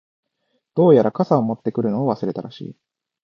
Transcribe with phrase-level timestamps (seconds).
[0.73, 2.75] •どうやら、傘を持ってくるのを忘れたらしい。